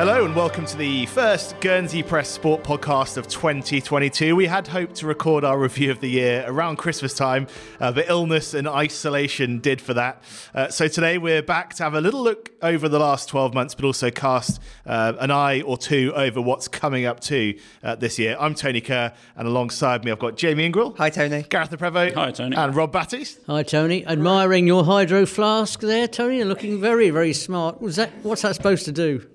[0.00, 4.34] Hello and welcome to the first Guernsey Press Sport podcast of 2022.
[4.34, 7.46] We had hoped to record our review of the year around Christmas time,
[7.80, 10.22] uh, but illness and isolation did for that.
[10.54, 13.74] Uh, so today we're back to have a little look over the last 12 months,
[13.74, 18.18] but also cast uh, an eye or two over what's coming up too uh, this
[18.18, 18.38] year.
[18.40, 20.96] I'm Tony Kerr, and alongside me I've got Jamie Ingrell.
[20.96, 21.42] Hi, Tony.
[21.42, 22.14] Gareth Prevost.
[22.14, 22.56] Hi, Tony.
[22.56, 23.40] And Rob Batiste.
[23.48, 24.06] Hi, Tony.
[24.06, 26.38] Admiring your hydro flask there, Tony.
[26.38, 27.82] You're looking very, very smart.
[27.82, 28.10] Was that?
[28.22, 29.28] What's that supposed to do?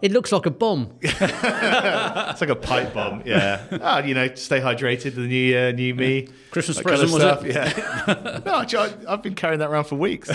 [0.00, 0.92] It looks like a bomb.
[1.02, 3.64] It's like a pipe bomb, yeah.
[3.82, 5.14] Ah, you know, stay hydrated.
[5.14, 6.28] The new year, new me.
[6.50, 7.76] Christmas that kind of present, was stuff, it?
[7.76, 8.40] Yeah.
[8.46, 10.30] no, I- I've been carrying that around for weeks.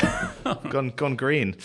[0.69, 1.55] gone, gone green.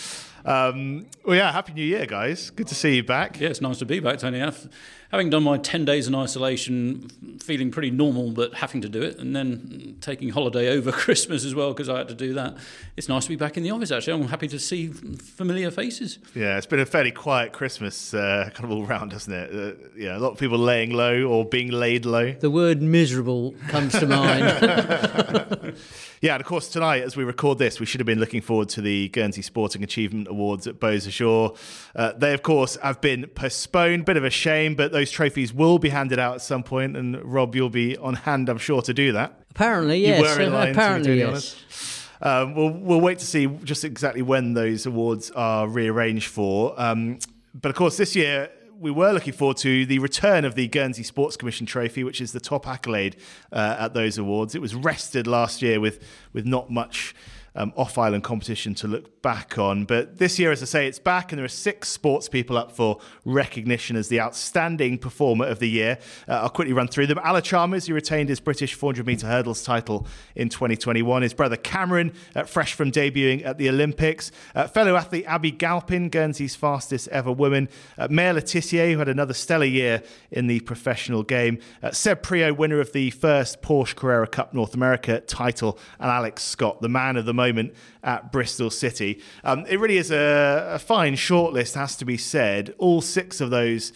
[0.45, 1.53] Um, well, yeah.
[1.53, 2.51] Happy New Year, guys.
[2.51, 3.41] Good to see you back.
[3.41, 4.43] Yeah, it's nice to be back, Tony.
[4.43, 4.69] I've,
[5.13, 9.19] having done my 10 days in isolation, feeling pretty normal, but having to do it,
[9.19, 12.57] and then taking holiday over Christmas as well because I had to do that,
[12.97, 14.15] it's nice to be back in the office, actually.
[14.15, 16.19] I'm happy to see familiar faces.
[16.35, 19.55] Yeah, it's been a fairly quiet Christmas, uh, kind of all round, hasn't it?
[19.55, 22.33] Uh, yeah, a lot of people laying low or being laid low.
[22.33, 25.75] The word miserable comes to mind.
[26.23, 28.69] Yeah, and of course, tonight, as we record this, we should have been looking forward
[28.71, 31.57] to the Guernsey Sporting Achievement Awards at Beau Sejour.
[31.97, 34.05] Uh, they, of course, have been postponed.
[34.05, 37.23] Bit of a shame, but those trophies will be handed out at some point, and
[37.25, 39.41] Rob, you'll be on hand, I'm sure, to do that.
[39.51, 40.37] apparently, You yes.
[40.37, 42.09] were in line, to be apparently, totally yes.
[42.21, 46.81] Um, we'll, we'll wait to see just exactly when those awards are rearranged for.
[46.81, 47.19] Um,
[47.53, 51.03] but of course, this year we were looking forward to the return of the Guernsey
[51.03, 53.17] Sports Commission Trophy, which is the top accolade
[53.53, 54.55] uh, at those awards.
[54.55, 56.01] It was rested last year with
[56.33, 57.15] with not much.
[57.55, 59.85] Um, off island competition to look back on.
[59.85, 62.73] But this year, as I say, it's back, and there are six sports people up
[62.73, 65.99] for recognition as the outstanding performer of the year.
[66.29, 67.21] Uh, I'll quickly run through them.
[67.25, 71.23] Ala Chalmers, who retained his British 400 metre hurdles title in 2021.
[71.23, 74.33] His brother Cameron, uh, fresh from debuting at the Olympics.
[74.55, 77.69] Uh, fellow athlete Abby Galpin, Guernsey's fastest ever woman.
[77.97, 81.59] Uh, Maya Le Tissier, who had another stellar year in the professional game.
[81.83, 85.79] Uh, Seb Priaulx, winner of the first Porsche Carrera Cup North America title.
[86.01, 89.13] And Alex Scott, the man of the moment at Bristol City.
[89.45, 92.75] Um, it really is a, a fine shortlist, has to be said.
[92.79, 93.93] All six of those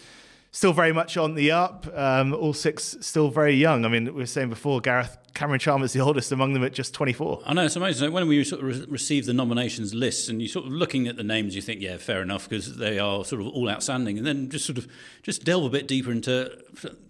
[0.51, 1.87] still very much on the up.
[1.93, 3.85] Um, all six still very young.
[3.85, 6.95] I mean, we were saying before, Gareth Cameron Chalmers, the oldest among them at just
[6.95, 7.43] 24.
[7.45, 8.11] I know it's amazing.
[8.11, 11.15] When we sort of re- receive the nominations lists, and you sort of looking at
[11.15, 14.17] the names, you think, yeah, fair enough, because they are sort of all outstanding.
[14.17, 14.87] And then just sort of
[15.21, 16.57] just delve a bit deeper into.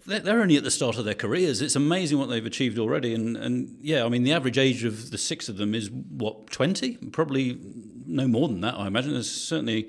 [0.04, 1.62] They're only at the start of their careers.
[1.62, 3.14] It's amazing what they've achieved already.
[3.14, 6.50] And and yeah, I mean, the average age of the six of them is what
[6.50, 7.58] twenty, probably
[8.04, 8.74] no more than that.
[8.74, 9.88] I imagine there's certainly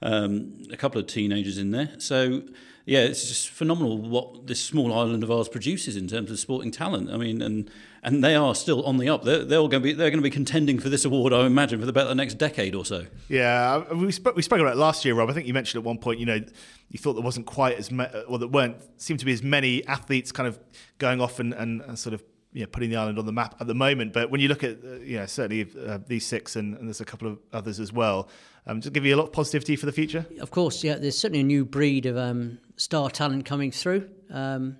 [0.00, 1.90] um, a couple of teenagers in there.
[1.98, 2.42] So
[2.90, 6.72] yeah, it's just phenomenal what this small island of ours produces in terms of sporting
[6.72, 7.08] talent.
[7.08, 7.70] I mean, and
[8.02, 9.22] and they are still on the up.
[9.22, 11.80] They're, they're going to be they're going to be contending for this award, I imagine,
[11.80, 13.06] for about the next decade or so.
[13.28, 15.30] Yeah, uh, we spoke, we spoke about it last year, Rob.
[15.30, 16.40] I think you mentioned at one point, you know,
[16.88, 19.86] you thought there wasn't quite as, ma- well, there weren't, seemed to be as many
[19.86, 20.58] athletes kind of
[20.98, 23.66] going off and, and sort of, you know, putting the island on the map at
[23.66, 24.12] the moment.
[24.12, 27.00] But when you look at, uh, you know, certainly uh, these six and, and there's
[27.00, 28.28] a couple of others as well,
[28.66, 30.26] um, to give you a lot of positivity for the future.
[30.40, 30.96] Of course, yeah.
[30.96, 34.08] There's certainly a new breed of um, star talent coming through.
[34.30, 34.76] Um,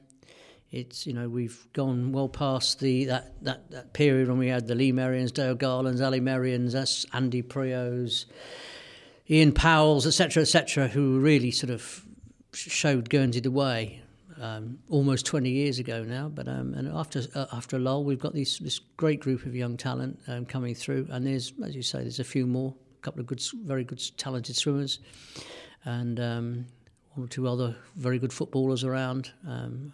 [0.71, 4.69] it's you know we've gone well past the that, that, that period when we had
[4.69, 8.27] the Lee Merriens, Dale Garlands, Ali Merrions, that's Andy Priaulx's,
[9.29, 12.05] Ian Powell's, etc., etc., who really sort of
[12.53, 14.01] showed Guernsey the way.
[14.41, 18.19] Um, almost 20 years ago now, but um, and after uh, after a lull, we've
[18.19, 21.83] got this this great group of young talent um, coming through, and there's as you
[21.83, 25.01] say, there's a few more, a couple of good, very good, talented swimmers,
[25.85, 26.65] and um,
[27.13, 29.31] one or two other very good footballers around.
[29.47, 29.93] Um,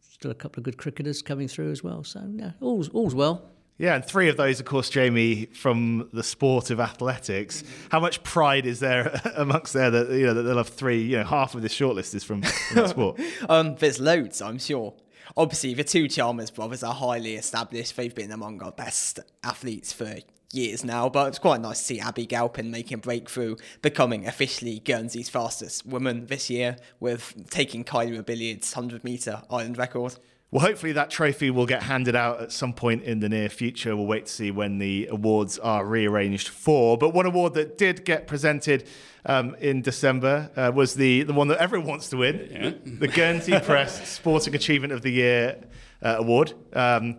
[0.00, 2.02] still a couple of good cricketers coming through as well.
[2.02, 3.50] So yeah, all's all's well.
[3.80, 7.64] Yeah, and three of those, of course, Jamie, from the sport of athletics.
[7.90, 11.00] How much pride is there amongst there that you know that they'll have three?
[11.00, 13.18] You know, half of this shortlist is from, from that sport.
[13.48, 14.92] Um, there's loads, I'm sure.
[15.34, 17.96] Obviously, the two Chalmers brothers are highly established.
[17.96, 20.14] They've been among our best athletes for
[20.52, 24.80] years now, but it's quite nice to see Abby Galpin making a breakthrough, becoming officially
[24.80, 30.16] Guernsey's fastest woman this year with taking Kylie Billiard's 100 metre island record.
[30.52, 33.94] Well, hopefully that trophy will get handed out at some point in the near future.
[33.94, 36.98] We'll wait to see when the awards are rearranged for.
[36.98, 38.88] But one award that did get presented
[39.24, 43.60] um, in December uh, was the, the one that everyone wants to win the Guernsey
[43.62, 45.62] Press Sporting Achievement of the Year
[46.02, 46.54] uh, Award.
[46.72, 47.18] Um,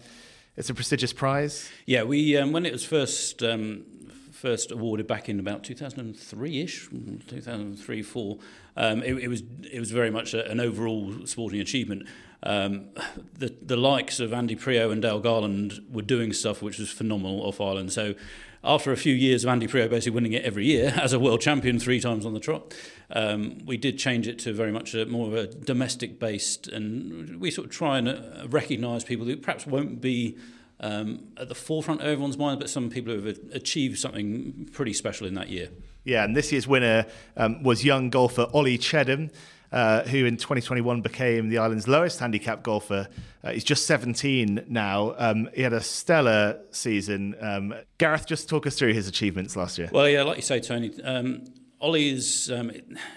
[0.57, 1.69] it's a prestigious prize.
[1.85, 3.85] Yeah, we um, when it was first um,
[4.31, 8.37] first awarded back in about 2003ish, 2003 4.
[8.75, 12.07] Um, it, it was it was very much a, an overall sporting achievement.
[12.43, 12.89] Um,
[13.37, 17.41] the the likes of Andy Priaulx and Dale Garland were doing stuff which was phenomenal
[17.41, 17.91] off island.
[17.91, 18.15] So
[18.63, 21.41] after a few years of Andy Priaulx basically winning it every year as a world
[21.41, 22.73] champion three times on the trot,
[23.11, 27.39] um, we did change it to very much a, more of a domestic based, and
[27.39, 30.37] we sort of try and uh, recognise people who perhaps won't be
[30.79, 34.93] um, at the forefront of everyone's mind, but some people who have achieved something pretty
[34.93, 35.69] special in that year.
[36.03, 37.05] Yeah, and this year's winner
[37.37, 39.29] um, was young golfer Ollie Chedham.
[39.71, 43.07] Uh, who in 2021 became the island's lowest handicap golfer.
[43.41, 45.15] Uh, he's just 17 now.
[45.17, 47.35] Um, he had a stellar season.
[47.39, 49.89] Um, Gareth, just talk us through his achievements last year.
[49.93, 50.91] Well, yeah, like you say, Tony.
[51.03, 51.45] Um,
[51.81, 52.71] Ollie is, um,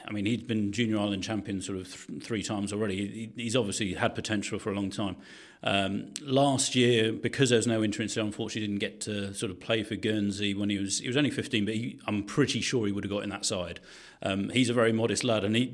[0.06, 3.30] I mean, he's been junior island champion sort of th- three times already.
[3.36, 5.16] He, he's obviously had potential for a long time.
[5.62, 9.82] Um, last year, because there was no entrance, unfortunately didn't get to sort of play
[9.82, 12.92] for Guernsey when he was he was only 15, but he, I'm pretty sure he
[12.92, 13.80] would have got in that side.
[14.22, 15.66] Um, he's a very modest lad, and he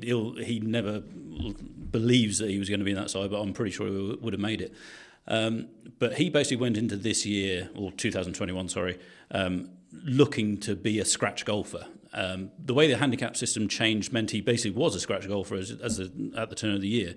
[0.43, 3.71] he never believes that he was going to be in that side, but I'm pretty
[3.71, 4.73] sure he would have made it.
[5.27, 5.67] Um,
[5.99, 8.99] but he basically went into this year, or 2021, sorry,
[9.31, 11.85] um, looking to be a scratch golfer.
[12.13, 15.71] Um, the way the handicap system changed meant he basically was a scratch golfer as,
[15.71, 17.15] as a, at the turn of the year.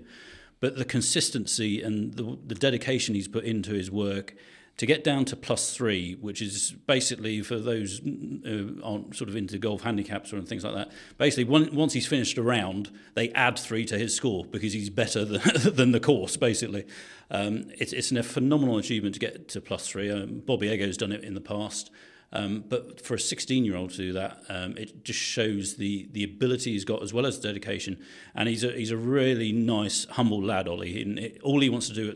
[0.59, 4.35] But the consistency and the, the dedication he's put into his work
[4.77, 9.35] to get down to plus three, which is basically for those who aren't sort of
[9.35, 10.91] into golf handicaps or things like that.
[11.17, 15.23] Basically, once he's finished a round, they add three to his score because he's better
[15.23, 15.41] than,
[15.75, 16.35] than the course.
[16.35, 16.85] Basically,
[17.31, 20.11] um, it's, it's a phenomenal achievement to get to plus three.
[20.11, 21.89] Um, Bobby Eggo's done it in the past.
[22.35, 26.09] Um, but for a 16 year old to do that, um, it just shows the,
[26.11, 27.97] the ability he's got as well as dedication.
[28.35, 31.01] And he's a, he's a really nice, humble lad, Ollie.
[31.01, 32.09] And it, all he wants to do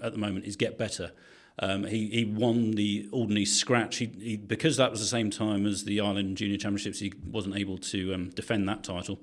[0.00, 1.12] at, at the moment is get better.
[1.60, 3.98] Um, he, he won the Alderney Scratch.
[3.98, 7.56] He, he, because that was the same time as the Island Junior Championships, he wasn't
[7.56, 9.20] able to um, defend that title.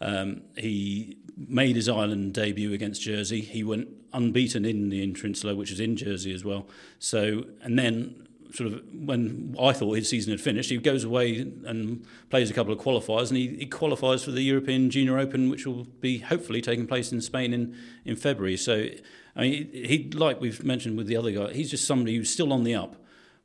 [0.00, 3.40] Um, he made his Island debut against Jersey.
[3.40, 6.68] He went unbeaten in the Interinsular, which was in Jersey as well.
[7.00, 11.40] So, and then sort of when I thought his season had finished, he goes away
[11.40, 15.50] and plays a couple of qualifiers, and he, he qualifies for the European Junior Open,
[15.50, 18.56] which will be hopefully taking place in Spain in, in February.
[18.56, 18.88] So,
[19.36, 22.52] I mean, he, like we've mentioned with the other guy, he's just somebody who's still
[22.52, 22.96] on the up.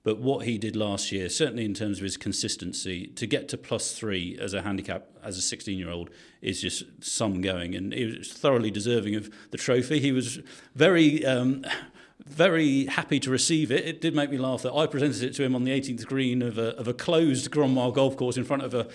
[0.04, 3.58] But what he did last year, certainly in terms of his consistency, to get to
[3.58, 6.10] plus three as a handicap as a 16 year old
[6.42, 7.74] is just some going.
[7.74, 10.00] And he was thoroughly deserving of the trophy.
[10.00, 10.40] He was
[10.76, 11.26] very.
[11.26, 11.66] Um,
[12.26, 13.86] very happy to receive it.
[13.86, 16.42] It did make me laugh that I presented it to him on the 18th green
[16.42, 18.88] of a, of a closed Grand golf course in front of a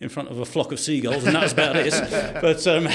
[0.00, 1.94] in front of a flock of seagulls, and that's about it.
[2.40, 2.88] But um,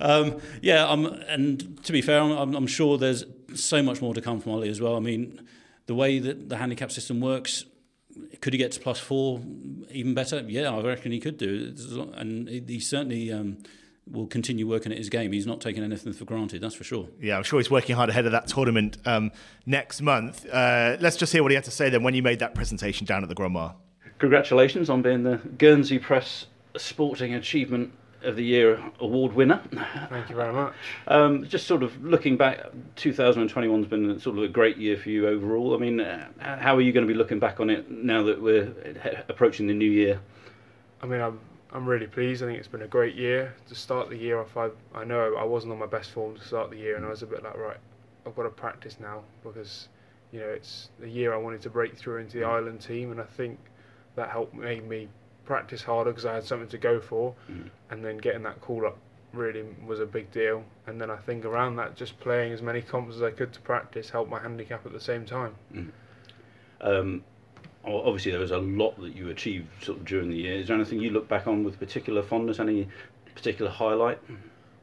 [0.00, 3.24] um, yeah, um, and to be fair, I'm, I'm sure there's
[3.54, 4.96] so much more to come from Ollie as well.
[4.96, 5.40] I mean,
[5.86, 7.64] the way that the handicap system works,
[8.40, 9.40] could he get to plus four
[9.90, 10.42] even better?
[10.46, 11.74] Yeah, I reckon he could do.
[12.14, 13.58] And he certainly um,
[14.10, 15.32] will continue working at his game.
[15.32, 17.08] He's not taking anything for granted, that's for sure.
[17.20, 19.32] Yeah, I'm sure he's working hard ahead of that tournament um,
[19.66, 20.46] next month.
[20.46, 23.06] Uh, let's just hear what he had to say then when you made that presentation
[23.06, 23.74] down at the Grande Mare.
[24.18, 26.46] Congratulations on being the Guernsey Press
[26.76, 27.92] Sporting Achievement
[28.22, 29.60] of the Year award winner.
[30.08, 30.72] Thank you very much.
[31.08, 32.60] Um, just sort of looking back,
[32.96, 35.74] 2021 has been sort of a great year for you overall.
[35.74, 38.40] I mean, uh, how are you going to be looking back on it now that
[38.40, 38.72] we're
[39.28, 40.20] approaching the new year?
[41.02, 41.38] I mean, I'm
[41.74, 42.42] I'm really pleased.
[42.42, 44.56] I think it's been a great year to start the year off.
[44.56, 47.08] I I know I wasn't on my best form to start the year, and I
[47.08, 47.76] was a bit like right,
[48.24, 49.88] I've got to practice now because
[50.30, 53.20] you know it's the year I wanted to break through into the Island team, and
[53.20, 53.58] I think
[54.14, 55.08] that helped made me
[55.44, 57.68] practice harder because I had something to go for, mm.
[57.90, 58.96] and then getting that call up
[59.32, 60.64] really was a big deal.
[60.86, 63.60] And then I think around that, just playing as many comps as I could to
[63.60, 65.54] practice helped my handicap at the same time.
[65.74, 65.90] Mm.
[66.80, 67.24] Um,
[67.86, 70.54] obviously there was a lot that you achieved sort of during the year.
[70.54, 72.58] Is there anything you look back on with particular fondness?
[72.58, 72.88] Any
[73.34, 74.18] particular highlight?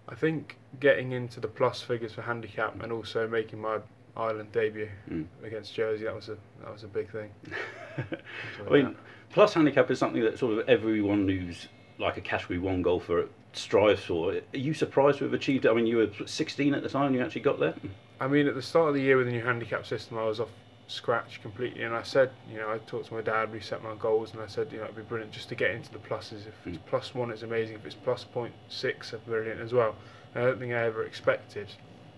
[0.08, 3.80] I think getting into the plus figures for handicap and also making my
[4.16, 5.26] Island debut mm.
[5.44, 7.30] against Jersey that was a that was a big thing.
[7.98, 8.96] I mean, that.
[9.32, 11.68] plus handicap is something that sort of everyone who's
[11.98, 14.34] like a category one golfer strives for.
[14.34, 15.70] Are you surprised have achieved it?
[15.70, 17.14] I mean, you were 16 at the time.
[17.14, 17.74] You actually got there.
[18.20, 20.40] I mean, at the start of the year with the new handicap system, I was
[20.40, 20.50] off
[20.88, 21.84] scratch completely.
[21.84, 24.42] And I said, you know, I talked to my dad, we set my goals, and
[24.42, 26.48] I said, you know, it'd be brilliant just to get into the pluses.
[26.48, 26.86] If it's mm.
[26.88, 27.76] plus one, it's amazing.
[27.76, 29.96] If it's plus point six, it's brilliant as well.
[30.34, 31.68] And I don't think I ever expected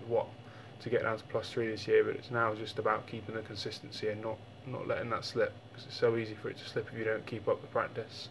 [0.08, 0.27] what
[0.82, 3.41] to get down to plus three this year, but it's now just about keeping the
[3.41, 6.88] consistency and not not letting that slip because it's so easy for it to slip
[6.91, 8.29] if you don't keep up the practice.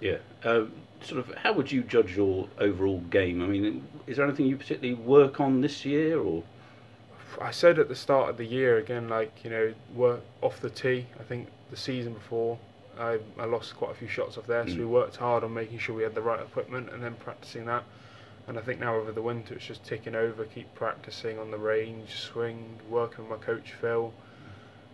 [0.00, 0.16] Yeah.
[0.42, 3.40] Um, sort of, how would you judge your overall game?
[3.40, 6.42] I mean, is there anything you particularly work on this year, or?
[7.40, 10.70] I said at the start of the year again, like you know, work off the
[10.70, 11.06] tee.
[11.18, 12.58] I think the season before,
[12.98, 14.70] I, I lost quite a few shots off there, mm.
[14.70, 14.88] so we mm.
[14.88, 17.84] worked hard on making sure we had the right equipment and then practicing that.
[18.48, 20.44] And I think now over the winter, it's just ticking over.
[20.44, 24.12] Keep practicing on the range, swing, working with my coach Phil,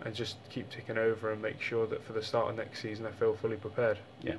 [0.02, 3.06] and just keep ticking over and make sure that for the start of next season
[3.06, 3.98] I feel fully prepared.
[4.22, 4.34] Yeah.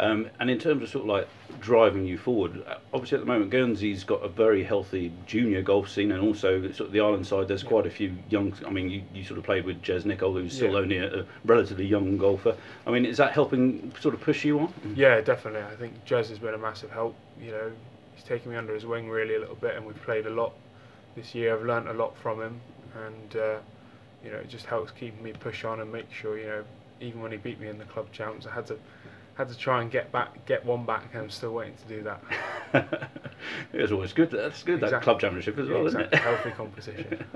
[0.00, 1.28] Um, and in terms of sort of like
[1.60, 5.88] driving you forward, uh, obviously at the moment Guernsey's got a very healthy junior golf
[5.88, 7.48] scene, and also sort of the island side.
[7.48, 8.54] There's quite a few young.
[8.64, 10.78] I mean, you, you sort of played with Jez Nicol, who's still Yeah.
[10.78, 12.54] only a, a relatively young golfer.
[12.86, 14.72] I mean, is that helping sort of push you on?
[14.94, 15.62] Yeah, definitely.
[15.62, 17.16] I think Jez has been a massive help.
[17.42, 17.72] You know,
[18.14, 20.52] he's taken me under his wing really a little bit, and we've played a lot
[21.16, 21.54] this year.
[21.56, 22.60] I've learnt a lot from him,
[23.04, 23.56] and uh,
[24.24, 26.64] you know, it just helps keep me push on and make sure you know,
[27.00, 28.78] even when he beat me in the club champs, I had to
[29.38, 32.02] had to try and get back, get one back, and I'm still waiting to do
[32.02, 33.10] that.
[33.72, 34.32] it's always good.
[34.32, 34.80] That's good.
[34.80, 36.14] That club championship as well, isn't it?
[36.14, 37.24] Healthy competition.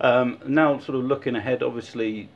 [0.00, 2.28] Um, now, sort of looking ahead, obviously,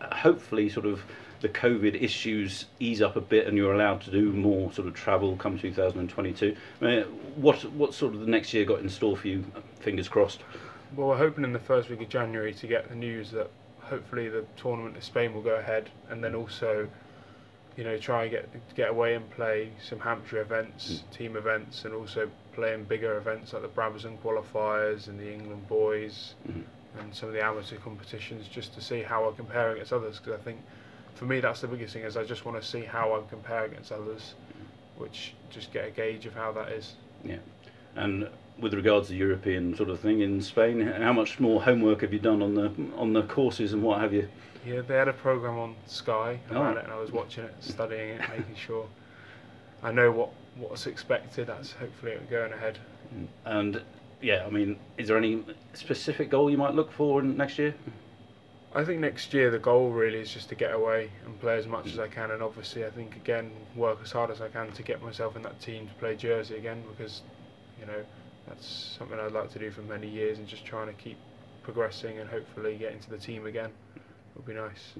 [0.00, 1.02] hopefully, sort of
[1.40, 4.94] the COVID issues ease up a bit, and you're allowed to do more sort of
[4.94, 6.56] travel come 2022.
[6.80, 7.02] I mean,
[7.36, 9.44] what what sort of the next year got in store for you?
[9.80, 10.40] Fingers crossed.
[10.96, 14.28] Well, we're hoping in the first week of January to get the news that hopefully
[14.28, 16.88] the tournament in Spain will go ahead, and then also,
[17.76, 21.94] you know, try and get get away and play some Hampshire events, team events, and
[21.94, 26.64] also play in bigger events like the Brabazon qualifiers and the England boys, Mhm.
[27.00, 30.18] and some of the amateur competitions, just to see how I compare against others.
[30.18, 30.60] Because I think,
[31.14, 33.64] for me, that's the biggest thing is I just want to see how I compare
[33.64, 34.34] against others,
[34.98, 36.96] which just get a gauge of how that is.
[37.24, 37.38] Yeah.
[37.96, 42.02] And with regards to the European sort of thing in Spain, how much more homework
[42.02, 44.28] have you done on the on the courses and what have you?
[44.64, 46.78] Yeah, they had a program on Sky about Oh.
[46.78, 48.86] it, and I was watching it, studying it, making sure
[49.82, 51.48] I know what what's expected.
[51.48, 52.78] That's hopefully it going ahead.
[53.14, 53.26] Mm.
[53.44, 53.82] And
[54.20, 57.74] yeah, I mean, is there any specific goal you might look for next year?
[58.74, 61.66] I think next year the goal really is just to get away and play as
[61.66, 62.04] much as mm.
[62.04, 65.02] I can, and obviously I think again work as hard as I can to get
[65.02, 67.22] myself in that team to play Jersey again because
[67.80, 68.04] you know
[68.46, 71.18] that's something I'd like to do for many years, and just trying to keep
[71.62, 73.70] progressing and hopefully get into the team again
[74.36, 74.94] would be nice.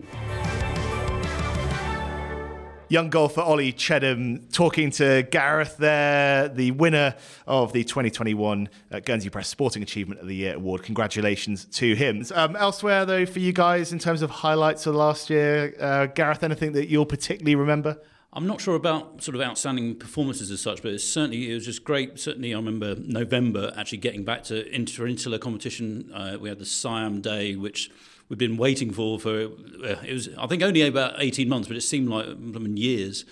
[2.93, 7.15] Young golfer Ollie Chedham talking to Gareth there, the winner
[7.47, 10.83] of the 2021 uh, Guernsey Press Sporting Achievement of the Year award.
[10.83, 12.23] Congratulations to him.
[12.35, 16.43] Um, elsewhere, though, for you guys, in terms of highlights of last year, uh, Gareth,
[16.43, 17.99] anything that you'll particularly remember?
[18.35, 21.65] I'm not sure about sort of outstanding performances as such, but it's certainly it was
[21.65, 22.21] just great.
[22.21, 26.11] Certainly, I remember November actually getting back to inter-insular competition.
[26.13, 27.91] Uh, we had the Siam Day, which
[28.29, 29.45] we'd been waiting for for
[29.85, 32.77] uh, it was I think only about 18 months, but it seemed like I mean,
[32.77, 33.25] years.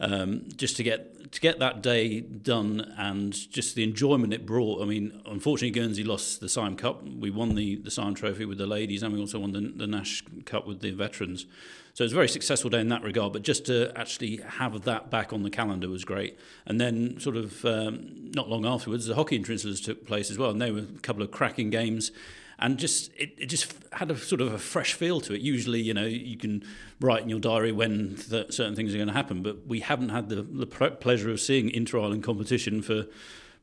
[0.00, 4.82] Um, just to get to get that day done and just the enjoyment it brought.
[4.82, 7.02] I mean, unfortunately, Guernsey lost the Siam Cup.
[7.02, 9.86] We won the the Siam Trophy with the ladies, and we also won the, the
[9.86, 11.46] Nash Cup with the veterans.
[11.94, 13.32] So it was a very successful day in that regard.
[13.32, 16.36] But just to actually have that back on the calendar was great.
[16.66, 20.50] And then, sort of um, not long afterwards, the hockey interinsulars took place as well,
[20.50, 22.10] and they were a couple of cracking games
[22.58, 25.40] and just it, it just had a sort of a fresh feel to it.
[25.40, 26.64] Usually, you know, you can
[27.00, 30.28] write in your diary when certain things are going to happen, but we haven't had
[30.28, 33.06] the, the pleasure of seeing inter-island competition for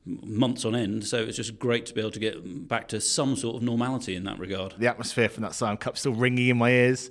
[0.06, 1.06] months on end.
[1.06, 4.16] So it's just great to be able to get back to some sort of normality
[4.16, 4.74] in that regard.
[4.78, 7.10] The atmosphere from that Siam Cup still ringing in my ears.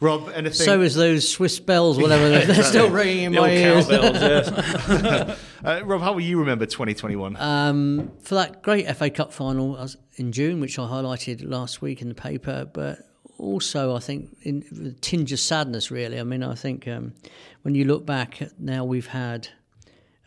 [0.00, 0.52] Rob, anything?
[0.52, 2.28] So is those Swiss bells, whatever.
[2.28, 3.86] they're, they're still ringing in The my old ears.
[3.86, 5.40] cowbells, yes.
[5.64, 7.36] uh, Rob, how will you remember 2021?
[7.36, 12.02] Um, for that great FA Cup final uh, in June, which I highlighted last week
[12.02, 12.98] in the paper, but
[13.38, 16.18] also I think in with a tinge of sadness, really.
[16.18, 17.14] I mean, I think um,
[17.62, 19.48] when you look back, now we've had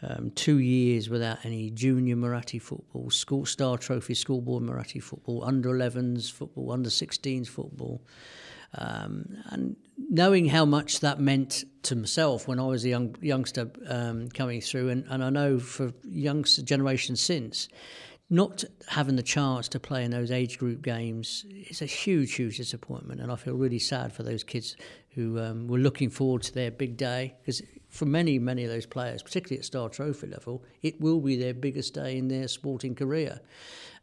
[0.01, 5.69] um, two years without any junior Muratti football, school star trophy, schoolboy Muratti football, under
[5.69, 8.01] 11s football, under 16s football.
[8.77, 13.71] Um, and knowing how much that meant to myself when I was a young youngster
[13.87, 17.69] um, coming through, and, and I know for youngster generations since,
[18.29, 22.57] not having the chance to play in those age group games is a huge, huge
[22.57, 23.21] disappointment.
[23.21, 24.75] And I feel really sad for those kids
[25.11, 27.61] who um, were looking forward to their big day because
[27.97, 31.55] for many, many of those players, particularly at Star Trophy level, it will be their
[31.55, 33.41] biggest day in their sporting career.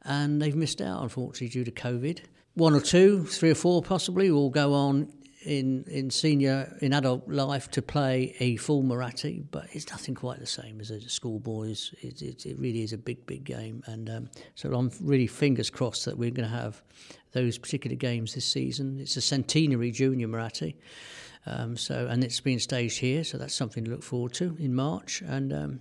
[0.03, 2.21] And they've missed out, unfortunately, due to COVID.
[2.55, 5.13] One or two, three or four possibly, will go on
[5.45, 10.41] in, in senior, in adult life to play a full Muratti, but it's nothing quite
[10.41, 11.95] the same as a schoolboys.
[12.01, 13.85] It, it, it really is a big, big game.
[13.87, 16.83] And um, so I'm really fingers crossed that we're going to have
[17.31, 18.99] those particular games this season.
[18.99, 20.75] It's a centenary junior Muratti.
[21.47, 24.75] Um, so and it's been staged here, so that's something to look forward to in
[24.75, 25.23] March.
[25.23, 25.81] And um,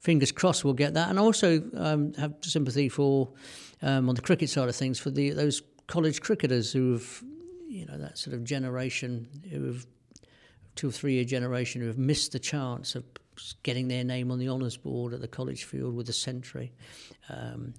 [0.00, 1.08] fingers crossed we'll get that.
[1.10, 3.28] And I also um, have sympathy for
[3.82, 7.22] um, on the cricket side of things for the those college cricketers who've
[7.68, 9.86] you know that sort of generation who've
[10.74, 13.04] two or three year generation who have missed the chance of
[13.62, 16.72] getting their name on the honours board at the college field with a century.
[17.28, 17.74] Um,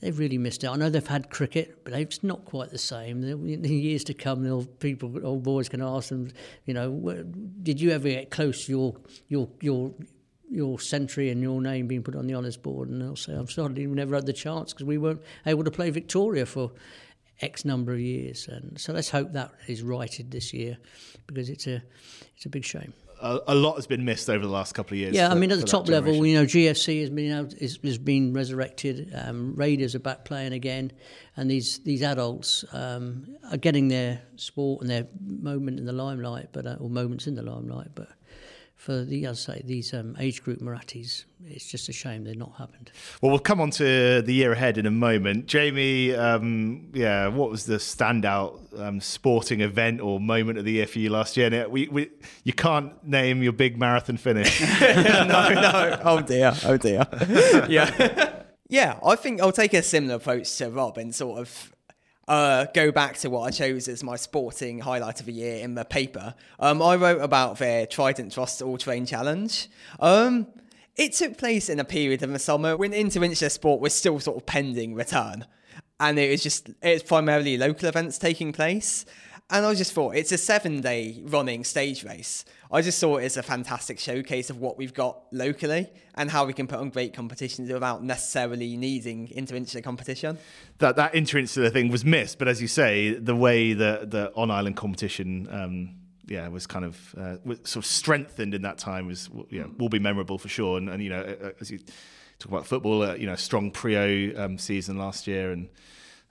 [0.00, 0.74] they've really missed out.
[0.74, 3.22] I know they've had cricket, but it's not quite the same.
[3.24, 6.30] In the years to come, they'll people, old boys, can ask them,
[6.66, 7.24] you know,
[7.62, 8.96] did you ever get close to your
[9.28, 9.94] your your
[10.50, 12.88] your century and your name being put on the honours board?
[12.88, 15.70] And they'll say, I'm sorry, we never had the chance because we weren't able to
[15.70, 16.72] play Victoria for
[17.40, 18.48] X number of years.
[18.48, 20.78] And so let's hope that is righted this year
[21.26, 21.82] because it's a
[22.36, 22.92] it's a big shame
[23.24, 25.14] a, a, lot has been missed over the last couple of years.
[25.14, 27.78] Yeah, for, I mean, at the top level, you know, GFC has been out, is,
[27.82, 29.12] has been resurrected.
[29.14, 30.92] Um, Raiders are back playing again,
[31.36, 36.50] and these these adults um, are getting their sport and their moment in the limelight,
[36.52, 37.88] but uh, or moments in the limelight.
[37.94, 38.08] But
[38.84, 42.34] for the, as I say, these um, age group Murattis, it's just a shame they're
[42.34, 42.90] not happened.
[43.22, 45.46] Well, we'll come on to the year ahead in a moment.
[45.46, 50.86] Jamie, um, yeah, what was the standout um, sporting event or moment of the year
[50.86, 51.46] for you last year?
[51.46, 52.10] And we, we,
[52.42, 54.60] you can't name your big marathon finish.
[54.80, 56.00] no, no.
[56.04, 56.52] Oh dear.
[56.66, 57.06] Oh dear.
[57.70, 58.42] yeah.
[58.68, 61.72] yeah, I think I'll take a similar approach to Rob and sort of
[62.28, 65.74] uh, go back to what I chose as my sporting highlight of the year in
[65.74, 66.34] the paper.
[66.58, 69.68] Um, I wrote about their Trident Trust All Terrain Challenge.
[70.00, 70.46] Um,
[70.96, 74.36] it took place in a period of the summer when intervention sport was still sort
[74.36, 75.46] of pending return.
[76.00, 79.04] And it was just, it's primarily local events taking place.
[79.50, 82.46] And I just thought it's a seven day running stage race.
[82.72, 86.46] I just saw it as a fantastic showcase of what we've got locally and how
[86.46, 90.38] we can put on great competitions without necessarily needing interinsular competition.
[90.78, 94.50] That that interinsular thing was missed, but as you say, the way that the on
[94.50, 95.48] island competition.
[95.50, 95.96] Um,
[96.26, 99.06] yeah, was kind of uh, was sort of strengthened in that time.
[99.06, 100.78] Was will be memorable for sure.
[100.78, 101.78] And, and you know, as you
[102.38, 105.68] talk about football, uh, you know, strong Priaulx um, season last year, and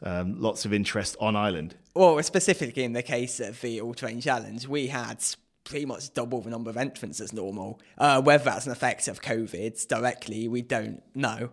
[0.04, 1.76] um, lots of interest on island.
[1.96, 5.24] Well, specifically in the case of the All Terrain Challenge, we had
[5.64, 7.80] pretty much double the number of entrants as normal.
[7.98, 11.52] Uh, whether that's an effect of COVID directly, we don't know.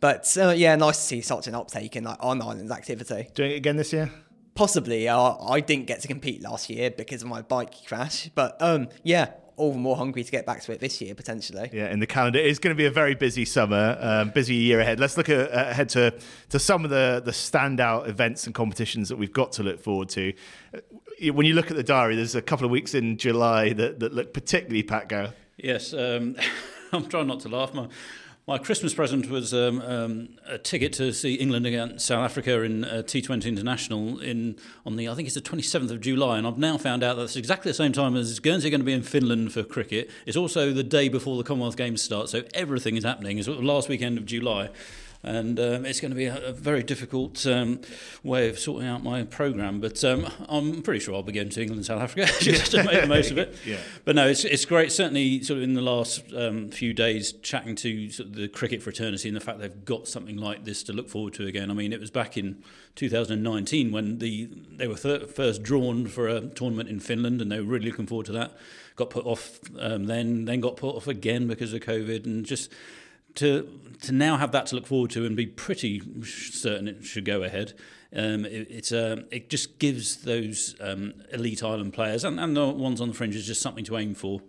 [0.00, 3.28] But uh, yeah, nice to see such an uptake in like on island activity.
[3.34, 4.10] Doing it again this year?
[4.54, 5.08] Possibly.
[5.08, 8.28] Uh, I didn't get to compete last year because of my bike crash.
[8.34, 11.70] But um, yeah, all the more hungry to get back to it this year potentially.
[11.72, 14.80] Yeah, in the calendar, it's going to be a very busy summer, um, busy year
[14.80, 15.00] ahead.
[15.00, 16.14] Let's look at, uh, ahead to
[16.50, 20.08] to some of the the standout events and competitions that we've got to look forward
[20.10, 20.32] to.
[20.74, 20.78] Uh,
[21.32, 24.12] when you look at the diary, there's a couple of weeks in July that, that
[24.12, 25.34] look particularly packed, Gareth.
[25.56, 26.36] Yes, um,
[26.92, 27.72] I'm trying not to laugh.
[27.72, 27.88] My,
[28.52, 32.84] my Christmas present was um, um, a ticket to see England against South Africa in
[32.84, 36.58] uh, T20 International in on the I think it's the 27th of July, and I've
[36.58, 38.92] now found out that it's exactly the same time as Guernsey are going to be
[38.92, 40.10] in Finland for cricket.
[40.26, 43.38] It's also the day before the Commonwealth Games start, so everything is happening.
[43.38, 44.68] It's last weekend of July
[45.22, 47.80] and um, it's going to be a, a very difficult um,
[48.24, 49.80] way of sorting out my program.
[49.80, 52.82] But um, I'm pretty sure I'll be going to England and South Africa just to
[52.82, 53.56] make the most of it.
[53.64, 53.78] yeah.
[54.04, 54.90] But no, it's it's great.
[54.90, 58.82] Certainly, sort of in the last um, few days, chatting to sort of the cricket
[58.82, 61.70] fraternity and the fact they've got something like this to look forward to again.
[61.70, 62.62] I mean, it was back in
[62.96, 67.60] 2019 when the they were th- first drawn for a tournament in Finland, and they
[67.60, 68.56] were really looking forward to that.
[68.96, 72.70] Got put off um, then, then got put off again because of COVID, and just
[73.36, 73.68] to
[74.02, 77.42] to now have that to look forward to and be pretty certain it should go
[77.42, 77.72] ahead.
[78.14, 82.68] Um, it, it's uh, it just gives those um, elite island players and, and the
[82.68, 84.42] ones on the fringes just something to aim for.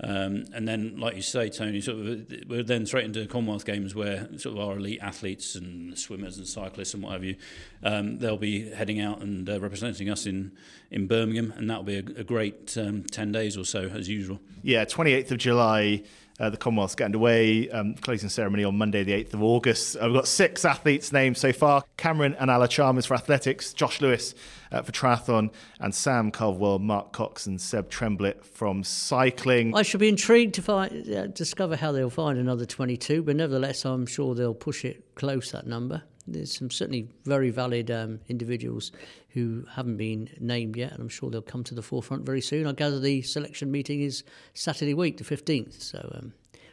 [0.00, 3.64] Um, and then, like you say, Tony, sort of we're then straight into the Commonwealth
[3.64, 7.34] Games where sort of our elite athletes and swimmers and cyclists and what have you,
[7.82, 10.52] um, they'll be heading out and uh, representing us in,
[10.92, 14.38] in Birmingham, and that'll be a, a great um, ten days or so as usual.
[14.62, 16.04] Yeah, twenty eighth of July
[16.38, 17.68] uh, the Commonwealth's getting away.
[17.70, 19.96] Um, closing ceremony on Monday, the 8th of August.
[19.96, 24.00] Uh, we've got six athletes named so far Cameron and Ala Chalmers for athletics, Josh
[24.00, 24.34] Lewis
[24.70, 29.74] uh, for triathlon, and Sam Culverwell, Mark Cox, and Seb Tremblett from cycling.
[29.74, 33.84] I should be intrigued to find, uh, discover how they'll find another 22, but nevertheless,
[33.84, 36.02] I'm sure they'll push it close, that number.
[36.32, 38.92] There's some certainly very valid um, individuals
[39.30, 42.66] who haven't been named yet, and I'm sure they'll come to the forefront very soon.
[42.66, 46.32] I gather the selection meeting is Saturday week, the 15th, so um,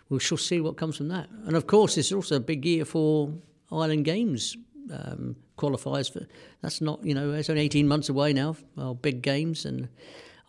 [0.10, 1.30] we shall see what comes from that.
[1.46, 3.32] And of course, it's also a big year for
[3.72, 4.56] Island Games
[4.91, 6.12] um, qualifiers.
[6.12, 6.28] For
[6.62, 8.56] that's not you know it's only 18 months away now.
[8.78, 9.88] Our big games, and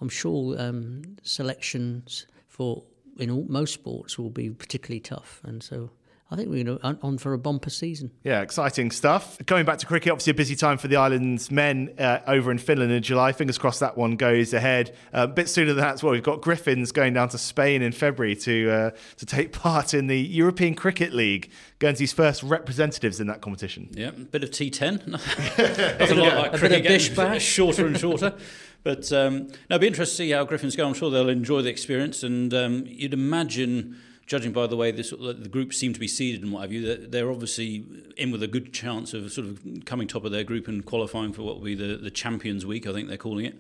[0.00, 2.82] I'm sure um, selections for
[3.18, 5.90] in all, most sports will be particularly tough, and so
[6.28, 8.10] I think we're going to on for a bumper season.
[8.24, 9.38] Yeah, exciting stuff.
[9.46, 12.58] Going back to cricket, obviously a busy time for the islands men uh, over in
[12.58, 13.30] Finland in July.
[13.30, 14.96] Fingers crossed that one goes ahead.
[15.14, 16.12] Uh, a bit sooner than that as well.
[16.12, 20.08] We've got Griffins going down to Spain in February to uh, to take part in
[20.08, 21.48] the European Cricket League.
[21.78, 23.88] Guernsey's first representatives in that competition.
[23.92, 25.06] Yeah, a bit of T10.
[25.06, 26.38] Nothing yeah.
[26.40, 28.34] like cricket getting shorter and shorter.
[28.82, 30.88] But um, no, it'll be interesting to see how Griffins go.
[30.88, 35.10] I'm sure they'll enjoy the experience, and um, you'd imagine judging by the way this,
[35.10, 37.84] the group seem to be seeded and what have you, they're, obviously
[38.16, 41.32] in with a good chance of sort of coming top of their group and qualifying
[41.32, 43.58] for what will be the, the Champions Week, I think they're calling it.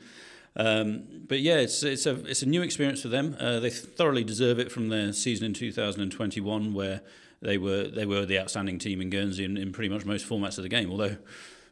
[0.56, 3.36] Um, but yeah, it's it's a it's a new experience for them.
[3.38, 7.02] Uh, they thoroughly deserve it from their season in 2021, where
[7.42, 10.56] they were they were the outstanding team in Guernsey in, in pretty much most formats
[10.56, 10.90] of the game.
[10.90, 11.18] Although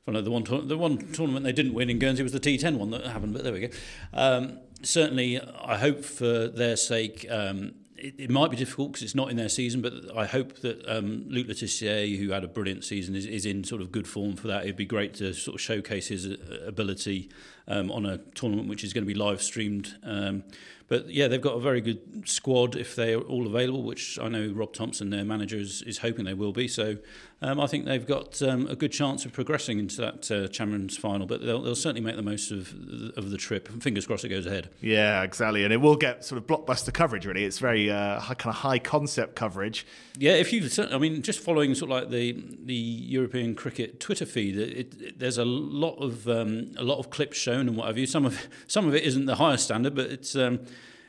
[0.07, 3.07] the one the one tournament they didn't win in Guernsey was the T10 one that
[3.07, 3.33] happened.
[3.33, 3.69] But there we go.
[4.13, 7.27] Um, certainly, I hope for their sake.
[7.31, 10.61] Um, it, it, might be difficult because it's not in their season, but I hope
[10.61, 14.09] that um, Luc Le who had a brilliant season, is, is in sort of good
[14.09, 14.65] form for that.
[14.65, 17.31] It'd be great to sort of showcase his uh, ability
[17.69, 19.97] um, on a tournament which is going to be live streamed.
[20.03, 20.45] Um,
[20.89, 24.53] but yeah, they've got a very good squad if they're all available, which I know
[24.55, 26.69] Rob Thompson, their manager, is, is hoping they will be.
[26.69, 26.99] So
[27.45, 30.97] um, I think they've got um, a good chance of progressing into that uh, Champions
[30.97, 31.27] final.
[31.27, 32.73] But they'll, they'll certainly make the most of
[33.17, 33.69] of the trip.
[33.83, 34.71] Fingers crossed it goes ahead.
[34.81, 37.27] Yeah, exactly, and it will get sort of blockbuster coverage.
[37.27, 39.87] Really, it's very uh, high, kind of high concept coverage.
[40.19, 42.33] Yeah, if you, I mean, just following sort of like the
[42.65, 47.11] the European cricket Twitter feed, it, it, there's a lot of um, a lot of
[47.11, 48.07] clips shown and what have you.
[48.07, 50.61] Some of some of it isn't the highest standard, but it's um,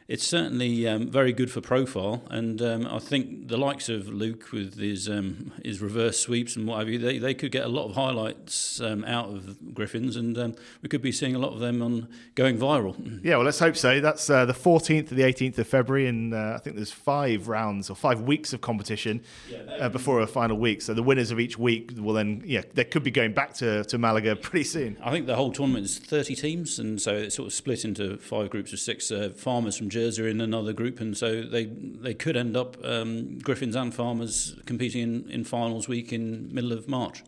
[0.08, 4.52] it's certainly um, very good for profile, and um, I think the likes of Luke
[4.52, 7.70] with his um, his reverse sweeps and what have you, they, they could get a
[7.70, 11.54] lot of highlights um, out of Griffins, and um, we could be seeing a lot
[11.54, 12.96] of them on going viral.
[13.24, 14.00] Yeah, well, let's hope so.
[14.00, 17.48] That's uh, the 14th to the 18th of February, and uh, I think there's five
[17.48, 20.84] rounds or five weeks of competition yeah, uh, before a final week.
[20.84, 23.84] So the winners of each week will then, yeah, they could be going back to,
[23.86, 24.98] to Malaga pretty soon.
[25.04, 28.18] I think the whole tournament is 30 teams, and so it's sort of split into
[28.18, 29.10] five groups of six.
[29.10, 32.78] Uh, farmers from Jersey are in another group, and so they they could end up
[32.84, 37.24] um, Griffins and Farmers competing in, in finals week in middle of March.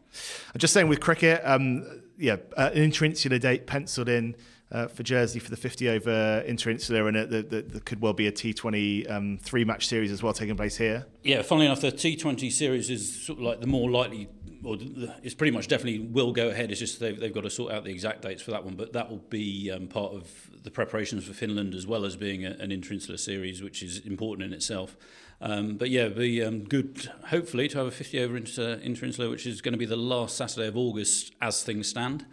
[0.53, 1.86] I'm just saying with cricket, um,
[2.17, 4.36] yeah, uh, an interinsular date penciled in.
[4.69, 9.10] Uh, for Jersey for the 50 over interinsular, and there could well be a T20
[9.10, 11.06] um, three match series as well taking place here.
[11.23, 14.27] Yeah, funnily enough, the T20 series is sort of like the more likely
[14.62, 14.77] well,
[15.23, 16.71] it's pretty much definitely will go ahead.
[16.71, 18.93] It's just they've, they've got to sort out the exact dates for that one, but
[18.93, 22.51] that will be um, part of the preparations for Finland as well as being a,
[22.51, 24.97] an interinsular series, which is important in itself.
[25.39, 29.45] Um, but yeah, be um, good, hopefully, to have a 50 over inter, interinsular, which
[29.45, 32.25] is going to be the last Saturday of August as things stand.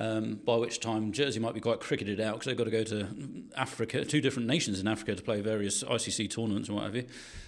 [0.00, 2.84] Um, by which time Jersey might be quite cricketed out because they've got to go
[2.84, 3.08] to
[3.56, 7.04] Africa, two different nations in Africa to play various ICC tournaments and what have you.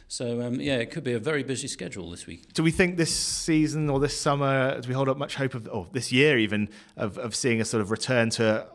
[0.08, 2.52] So um, yeah, it could be a very busy schedule this week.
[2.52, 5.68] Do we think this season or this summer, do we hold up much hope of,
[5.68, 8.66] or this year even, of, of seeing a sort of return to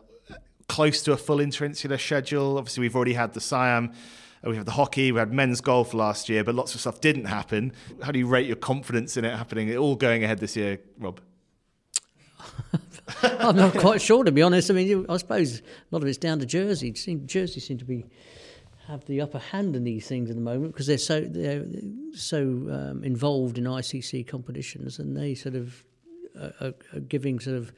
[0.68, 2.56] close to a full interinsular schedule?
[2.56, 3.92] Obviously, we've already had the Siam.
[4.42, 7.02] Uh, we have the hockey, we had men's golf last year, but lots of stuff
[7.02, 7.74] didn't happen.
[8.02, 10.80] How do you rate your confidence in it happening, it all going ahead this year,
[10.98, 11.20] Rob?
[13.22, 14.70] I'm not quite sure, to be honest.
[14.70, 16.90] I mean, I suppose a lot of it's down to Jersey.
[16.90, 18.06] Jersey seem to be
[18.86, 21.64] have the upper hand in these things at the moment because they're so they're
[22.12, 25.84] so um, involved in ICC competitions, and they sort of
[26.60, 27.72] are, are giving sort of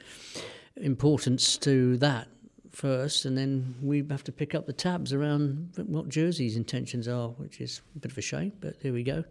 [0.76, 2.28] importance to that
[2.70, 7.28] first, and then we have to pick up the tabs around what Jersey's intentions are,
[7.30, 9.24] which is a bit of a shame, but there we go.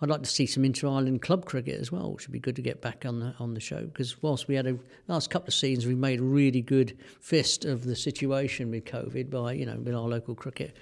[0.00, 2.62] I'd like to see some inter-island club cricket as well, which would be good to
[2.62, 4.78] get back on the on the show because whilst we had a
[5.08, 9.30] last couple of seasons, we made a really good fist of the situation with COVID
[9.30, 10.76] by you know with our local cricket.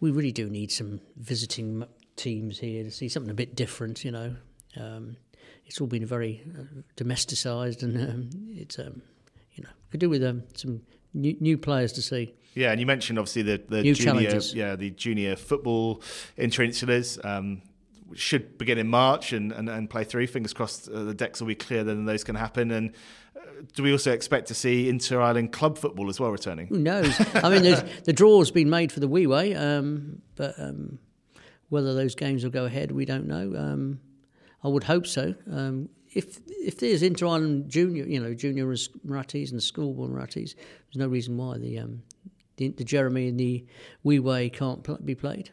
[0.00, 1.84] We really do need some visiting
[2.16, 4.34] teams here to see something a bit different, you know.
[4.76, 5.16] Um,
[5.66, 9.02] it's all been very uh, domesticised, and um, it's um,
[9.52, 10.82] you know could do with um, some
[11.14, 12.34] new, new players to see.
[12.54, 14.54] Yeah, and you mentioned obviously the, the new junior, challenges.
[14.54, 16.02] yeah, the junior football
[16.36, 17.24] interinsulars.
[17.24, 17.62] Um,
[18.14, 20.26] should begin in March and, and, and play through.
[20.26, 22.70] Fingers crossed uh, the decks will be clear, then those can happen.
[22.70, 22.92] And
[23.36, 23.40] uh,
[23.74, 26.66] do we also expect to see inter island club football as well returning?
[26.68, 27.14] Who knows?
[27.34, 27.62] I mean,
[28.04, 30.98] the draw's been made for the Wee um, but um,
[31.68, 33.54] whether those games will go ahead, we don't know.
[33.56, 34.00] Um,
[34.64, 35.34] I would hope so.
[35.50, 40.96] Um, if if there's inter island junior, you know, junior Murattis and schoolboy Murattis, there's
[40.96, 42.02] no reason why the um,
[42.56, 43.64] the, the Jeremy and the
[44.02, 45.50] Wee Way can't pl- be played.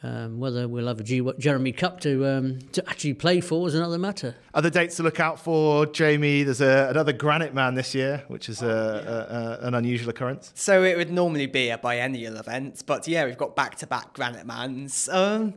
[0.00, 3.74] Um, whether we'll have a G- Jeremy Cup to um, to actually play for is
[3.74, 4.36] another matter.
[4.54, 6.44] Other dates to look out for, Jamie.
[6.44, 10.52] There's a, another Granite Man this year, which is a, a, a, an unusual occurrence.
[10.54, 15.08] So it would normally be a biennial event, but yeah, we've got back-to-back Granite Mans.
[15.08, 15.54] Um,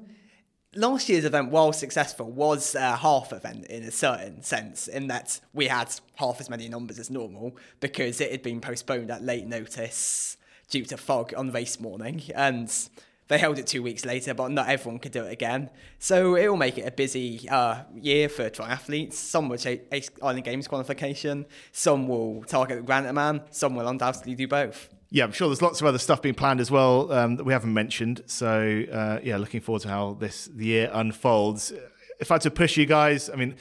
[0.75, 5.39] last year's event, while successful, was a half event in a certain sense, in that
[5.53, 9.45] we had half as many numbers as normal because it had been postponed at late
[9.45, 12.89] notice due to fog on race morning and
[13.31, 15.69] they held it two weeks later, but not everyone could do it again.
[15.99, 19.13] So it will make it a busy uh, year for triathletes.
[19.13, 19.89] Some will take
[20.21, 24.89] Island Games qualification, some will target the Granite Man, some will undoubtedly do both.
[25.09, 27.53] Yeah, I'm sure there's lots of other stuff being planned as well um, that we
[27.53, 28.21] haven't mentioned.
[28.25, 31.71] So uh, yeah, looking forward to how this year unfolds.
[32.19, 33.55] If I had to push you guys, I mean,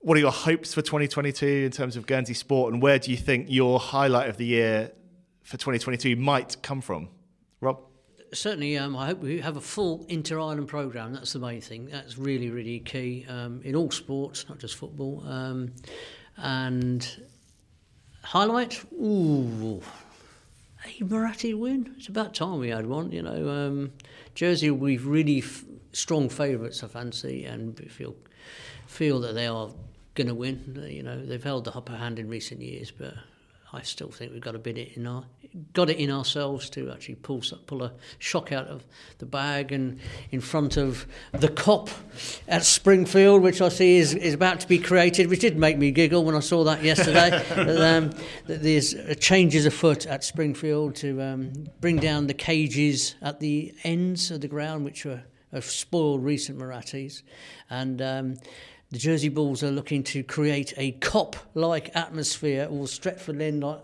[0.00, 3.16] what are your hopes for 2022 in terms of Guernsey sport, and where do you
[3.16, 4.90] think your highlight of the year
[5.44, 7.10] for 2022 might come from,
[7.60, 7.80] Rob?
[8.34, 11.12] Certainly, um, I hope we have a full inter island programme.
[11.12, 11.86] That's the main thing.
[11.86, 15.22] That's really, really key um, in all sports, not just football.
[15.24, 15.72] Um,
[16.36, 17.24] and
[18.22, 19.80] highlight, ooh,
[20.84, 21.94] a Muratti win.
[21.96, 23.12] It's about time we had one.
[23.12, 23.92] You know, um,
[24.34, 26.82] Jersey we've really f- strong favourites.
[26.82, 28.16] I fancy, and feel
[28.88, 29.70] feel that they are
[30.14, 30.84] going to win.
[30.90, 33.14] You know, they've held the upper hand in recent years, but
[33.74, 35.24] I still think we've got to bid it in our
[35.72, 38.84] got it in ourselves to actually pull pull a shock out of
[39.18, 41.90] the bag and in front of the Kop
[42.48, 45.92] at Springfield, which I see is, is about to be created, which did make me
[45.92, 47.30] giggle when I saw that yesterday.
[47.54, 48.10] that, um,
[48.46, 54.30] that there's changes afoot at Springfield to um, bring down the cages at the ends
[54.30, 57.22] of the ground, which were have spoiled recent Murattis,
[57.70, 58.02] and.
[58.02, 58.36] Um,
[58.94, 63.80] the Jersey Bulls are looking to create a Kop like atmosphere or Stretford End like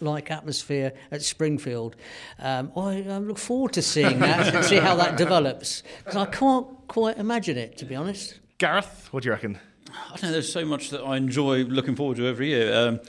[0.00, 1.96] like atmosphere at Springfield.
[2.38, 6.26] Um, I, I, look forward to seeing that and see how that develops because I
[6.26, 8.38] can't quite imagine it, to be honest.
[8.58, 9.58] Gareth, what do you reckon?
[9.88, 10.32] I don't know.
[10.32, 12.74] There's so much that I enjoy looking forward to every year.
[12.74, 13.00] Um,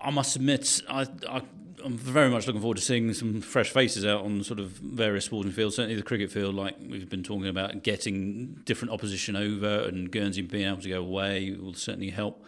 [0.00, 1.42] I must admit, I, I
[1.84, 5.24] I'm very much looking forward to seeing some fresh faces out on sort of various
[5.24, 5.76] sporting fields.
[5.76, 10.42] Certainly the cricket field, like we've been talking about, getting different opposition over and Guernsey
[10.42, 12.44] being able to go away will certainly help.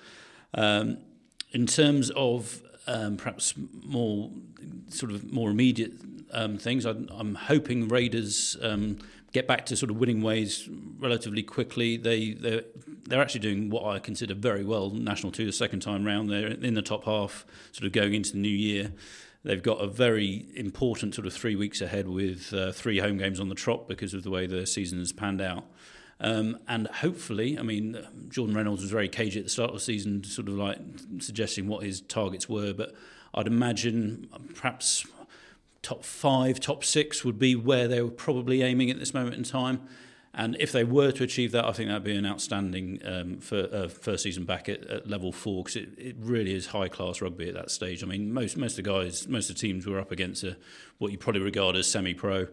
[0.54, 0.98] Um,
[1.52, 4.30] in terms of um, perhaps more
[4.88, 5.92] sort of more immediate
[6.32, 6.84] um, things.
[6.84, 8.98] I, am hoping Raiders um,
[9.32, 10.68] get back to sort of winning ways
[10.98, 11.96] relatively quickly.
[11.96, 12.62] They they're,
[13.04, 14.90] they're actually doing what I consider very well.
[14.90, 16.30] National two the second time round.
[16.30, 18.92] They're in the top half, sort of going into the new year.
[19.44, 23.38] They've got a very important sort of three weeks ahead with uh, three home games
[23.38, 25.64] on the trot because of the way the season has panned out.
[26.18, 27.98] Um, and hopefully, I mean,
[28.30, 30.78] Jordan Reynolds was very cagey at the start of the season, sort of like
[31.18, 32.72] suggesting what his targets were.
[32.72, 32.94] But
[33.34, 35.06] I'd imagine perhaps
[35.82, 39.42] top five, top six would be where they were probably aiming at this moment in
[39.42, 39.82] time.
[40.36, 43.68] And if they were to achieve that, I think that'd be an outstanding um, for,
[43.72, 47.20] uh, first season back at, at level four because it, it really is high class
[47.20, 48.02] rugby at that stage.
[48.02, 50.56] I mean, most most of the guys, most of the teams were up against a,
[50.98, 52.48] what you probably regard as semi pro.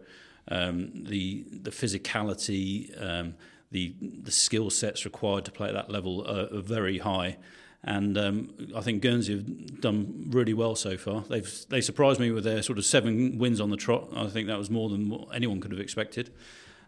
[0.48, 3.34] Um, the the physicality, um,
[3.72, 7.38] the the skill sets required to play at that level are, are very high.
[7.84, 11.22] And um, I think Guernsey have done really well so far.
[11.22, 14.10] They've they surprised me with their sort of seven wins on the trot.
[14.15, 16.30] I think that was more than anyone could have expected.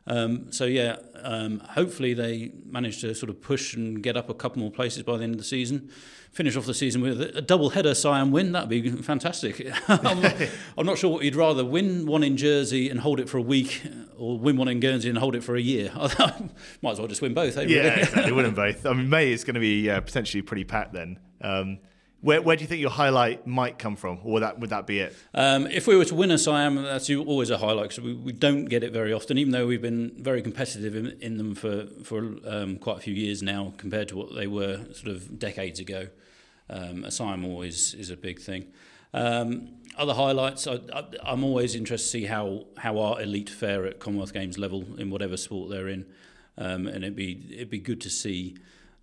[0.05, 4.33] Um, so yeah, um, hopefully they manage to sort of push and get up a
[4.33, 5.89] couple more places by the end of the season.
[6.31, 8.53] Finish off the season with a double header Siam win.
[8.53, 9.65] That'd be fantastic.
[9.87, 10.35] I'm, not,
[10.77, 13.41] I'm, not, sure what you'd rather win one in Jersey and hold it for a
[13.41, 13.83] week,
[14.17, 15.91] or win one in Guernsey and hold it for a year.
[15.95, 17.55] Might as well just win both.
[17.57, 18.31] Eh, yeah, exactly.
[18.31, 18.85] Win them both.
[18.85, 21.19] I mean, May is going to be uh, potentially pretty packed then.
[21.39, 21.77] Um,
[22.23, 24.87] where, where do you think your highlight might come from, or would that would that
[24.87, 25.15] be it?
[25.33, 28.31] Um, if we were to win a Siam, that's always a highlight because we, we
[28.31, 29.37] don't get it very often.
[29.37, 33.13] Even though we've been very competitive in, in them for for um, quite a few
[33.13, 36.07] years now, compared to what they were sort of decades ago,
[36.69, 38.67] um, a Siam always is a big thing.
[39.13, 40.79] Um, other highlights, I,
[41.25, 45.11] am always interested to see how, how our elite fare at Commonwealth Games level in
[45.11, 46.05] whatever sport they're in,
[46.57, 48.55] um, and it'd be it'd be good to see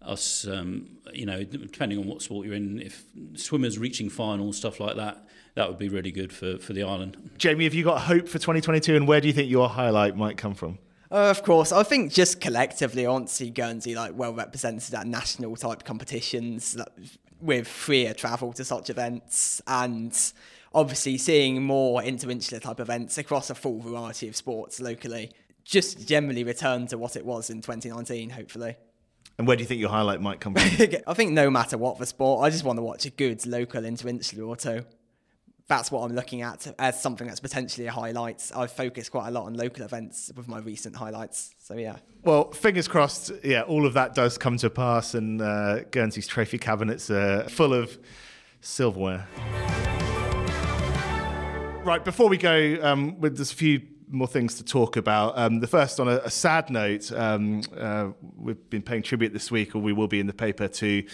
[0.02, 4.80] us, um, you know, depending on what sport you're in, if swimmers reaching finals, stuff
[4.80, 7.30] like that, that would be really good for, for the island.
[7.38, 10.36] Jamie, have you got hope for 2022 and where do you think your highlight might
[10.36, 10.78] come from?
[11.10, 14.94] Uh, of course, I think just collectively, I want to see Guernsey like well represented
[14.94, 16.88] at national type competitions like,
[17.40, 20.16] with freer travel to such events, and
[20.72, 25.32] obviously seeing more interinsular type events across a full variety of sports locally.
[25.64, 28.76] Just generally return to what it was in 2019, hopefully.
[29.40, 30.62] And where do you think your highlight might come from?
[31.06, 33.80] I think no matter what the sport, I just want to watch a good local
[33.80, 34.84] interinsular or two.
[35.66, 38.52] That's what I'm looking at as something that's potentially a highlight.
[38.54, 41.54] I've focused quite a lot on local events with my recent highlights.
[41.58, 41.96] So, yeah.
[42.22, 46.58] Well, fingers crossed, yeah, all of that does come to pass and uh, Guernsey's trophy
[46.58, 47.98] cabinets are full of
[48.60, 49.26] silverware.
[51.82, 55.38] Right, before we go, um, with there's a few more things to talk about.
[55.38, 59.50] Um, the first, on a, a sad note, um, uh, we've been paying tribute this
[59.50, 61.04] week, or we will be in the paper, to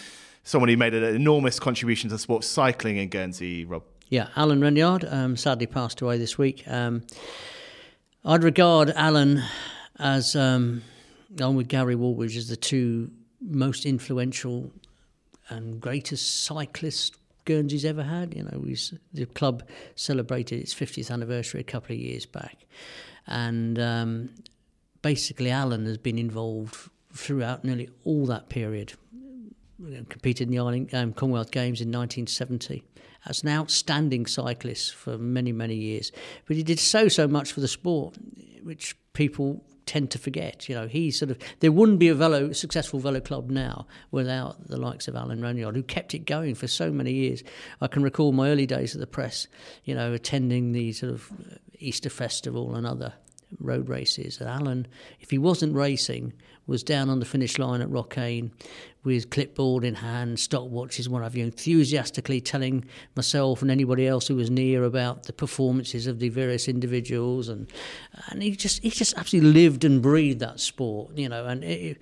[0.43, 3.83] someone who made an enormous contribution to sports cycling in Guernsey, Rob.
[4.09, 6.63] Yeah, Alan Renyard um, sadly passed away this week.
[6.67, 7.03] Um,
[8.23, 9.43] I'd regard Alan
[9.99, 10.83] as, um,
[11.37, 14.71] along with Gary Wallbridge, as the two most influential
[15.49, 17.16] and greatest cyclists
[17.47, 18.35] Guernsey's ever had.
[18.35, 18.77] You know, we
[19.13, 19.63] the club
[19.95, 22.67] celebrated its 50th anniversary a couple of years back,
[23.25, 24.29] and um,
[25.01, 28.93] basically Alan has been involved throughout nearly all that period.
[30.09, 32.83] Competed in the Ireland, um, Commonwealth Games in 1970
[33.27, 36.11] as an outstanding cyclist for many many years,
[36.45, 38.15] but he did so so much for the sport,
[38.63, 40.69] which people tend to forget.
[40.69, 44.67] You know, he sort of there wouldn't be a velo successful velo club now without
[44.67, 47.43] the likes of Alan Regnard, who kept it going for so many years.
[47.81, 49.47] I can recall my early days at the press,
[49.83, 51.31] you know, attending the sort of
[51.79, 53.13] Easter festival and other
[53.59, 54.39] road races.
[54.39, 54.87] And Alan,
[55.19, 56.33] if he wasn't racing,
[56.67, 58.51] was down on the finish line at Rocquaine
[59.03, 62.83] with clipboard in hand, stopwatches, what have you, enthusiastically telling
[63.15, 67.71] myself and anybody else who was near about the performances of the various individuals, and
[68.29, 71.45] and he just he just absolutely lived and breathed that sport, you know.
[71.45, 71.97] And it,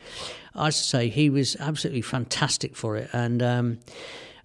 [0.55, 3.41] I say he was absolutely fantastic for it, and.
[3.41, 3.79] Um,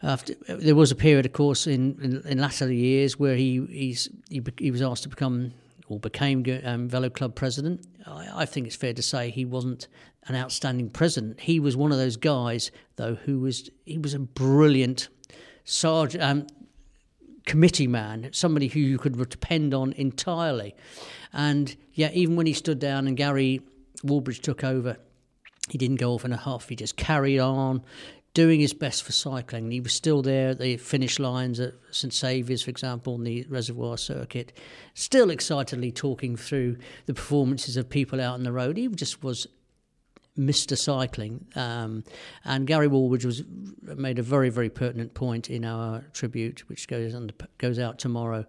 [0.02, 3.94] after, there was a period, of course, in, in, in latter years where he
[4.30, 5.52] he, he was asked to become
[5.90, 7.84] or became um, Velo Club president.
[8.06, 9.88] I, I, think it's fair to say he wasn't
[10.28, 11.40] an outstanding president.
[11.40, 15.08] He was one of those guys, though, who was he was a brilliant
[15.64, 16.46] sergeant, um,
[17.44, 20.76] committee man, somebody who you could depend on entirely.
[21.32, 23.60] And yeah, even when he stood down and Gary
[24.04, 24.96] Wallbridge took over,
[25.68, 26.68] he didn't go off in a huff.
[26.68, 27.82] He just carried on
[28.32, 29.70] doing his best for cycling.
[29.70, 33.44] He was still there at the finish lines at St Saviour's, for example, on the
[33.48, 34.56] reservoir circuit,
[34.94, 38.76] still excitedly talking through the performances of people out on the road.
[38.76, 39.46] He just was
[40.38, 40.76] Mr.
[40.76, 41.46] Cycling.
[41.54, 42.04] Um,
[42.44, 43.42] and Gary Wallbridge was
[43.82, 48.46] made a very, very pertinent point in our tribute, which goes under, goes out tomorrow,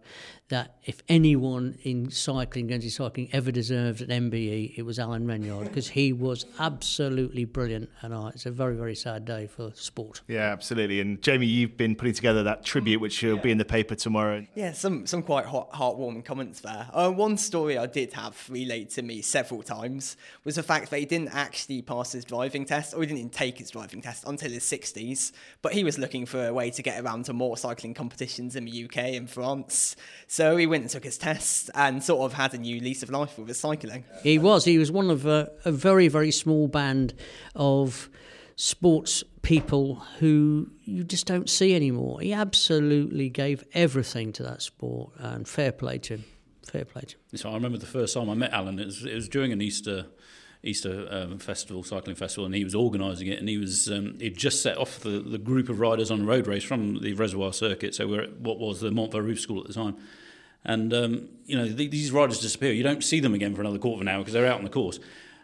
[0.52, 5.64] that if anyone in cycling, Guernsey cycling, ever deserved an MBE, it was Alan Regnard
[5.64, 7.90] because he was absolutely brilliant.
[8.02, 10.22] And uh, it's a very, very sad day for sport.
[10.28, 11.00] Yeah, absolutely.
[11.00, 13.42] And Jamie, you've been putting together that tribute, which will yeah.
[13.42, 14.46] be in the paper tomorrow.
[14.54, 16.88] Yeah, some some quite hot, heartwarming comments there.
[16.94, 21.00] Uh, one story I did have relayed to me several times was the fact that
[21.00, 24.26] he didn't actually pass his driving test, or he didn't even take his driving test
[24.28, 25.32] until his 60s.
[25.62, 28.66] But he was looking for a way to get around to more cycling competitions in
[28.66, 29.96] the UK and France.
[30.28, 33.04] So so he went and took his test and sort of had a new lease
[33.04, 34.06] of life with his cycling.
[34.24, 34.66] He was.
[34.66, 37.14] He was one of a, a very, very small band
[37.56, 38.10] of
[38.56, 42.22] sports people who you just don't see anymore.
[42.22, 46.26] He absolutely gave everything to that sport, and fair play to him.
[46.66, 47.38] Fair play to him.
[47.38, 48.80] So I remember the first time I met Alan.
[48.80, 50.08] It was, it was during an Easter
[50.64, 53.38] Easter um, festival, cycling festival, and he was organising it.
[53.38, 56.26] And he was um, he'd just set off the, the group of riders on a
[56.26, 57.94] road race from the Reservoir Circuit.
[57.94, 59.98] So we're at what was the Mont Varouf School at the time,
[60.63, 62.71] and, um, you know, these riders disappear.
[62.71, 64.63] You don't see them again for another quarter of an hour because they're out on
[64.63, 65.00] the course.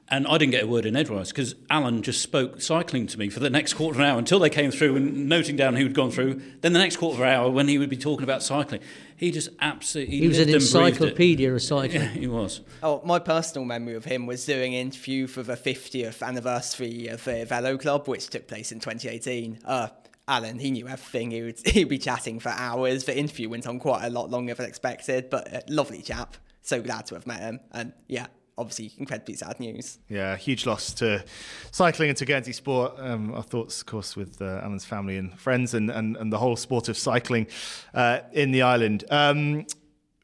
[0.10, 3.30] And I didn't get a word in edgewise because Alan just spoke cycling to me
[3.30, 5.84] for the next quarter of an hour until they came through and noting down who
[5.84, 6.42] had gone through.
[6.62, 8.80] Then the next quarter of an hour when he would be talking about cycling,
[9.18, 12.02] he just absolutely he was an encyclopedia of cycling.
[12.02, 12.62] Yeah, he was.
[12.82, 17.26] Oh, my personal memory of him was doing an interview for the 50th anniversary of
[17.26, 19.60] the Velo Club, which took place in 2018.
[19.66, 19.90] Uh,
[20.28, 21.32] Alan, he knew everything.
[21.32, 23.06] He would he'd be chatting for hours.
[23.06, 26.38] The interview went on quite a lot longer than expected, but a lovely chap.
[26.62, 27.62] So glad to have met him.
[27.72, 30.00] And yeah, obviously incredibly sad news.
[30.10, 31.24] Yeah, huge loss to
[31.72, 32.94] cycling and to Guernsey sport.
[32.98, 36.40] Um, our thoughts, of course, with uh, Alan's family and friends and, and, and the
[36.40, 37.48] whole sport of cycling
[37.94, 39.06] uh, in the island.
[39.10, 39.66] Um,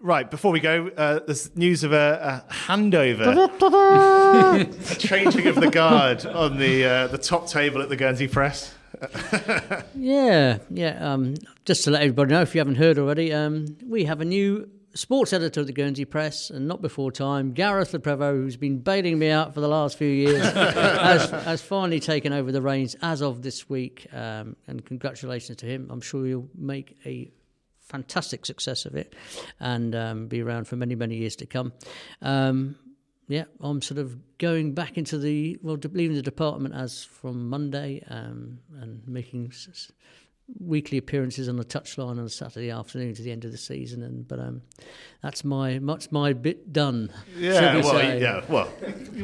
[0.02, 3.50] right, before we go, uh, there's news of a, a handover,
[4.92, 8.74] a changing of the guard on the uh, the top table at the Guernsey Press.
[9.95, 11.13] yeah, yeah.
[11.13, 14.25] Um, just to let everybody know, if you haven't heard already, um, we have a
[14.25, 18.58] new sports editor of the Guernsey Press, and not before time, Gareth Le Prevost, who's
[18.58, 22.62] been bailing me out for the last few years, has, has, finally taken over the
[22.62, 24.08] reins as of this week.
[24.13, 25.88] Um, and congratulations to him.
[25.89, 27.32] I'm sure he'll make a
[27.79, 29.13] fantastic success of it
[29.60, 31.73] and um, be around for many, many years to come.
[32.21, 32.75] Um,
[33.28, 38.04] yeah, I'm sort of going back into the well, leaving the department as from Monday,
[38.10, 39.52] um, and making
[40.60, 44.04] weekly appearances on the touchline on a Saturday afternoon to the end of the season.
[44.04, 44.62] And but um,
[45.21, 47.12] that's my much my bit done.
[47.37, 48.21] Yeah, we well, say.
[48.21, 48.69] yeah, well.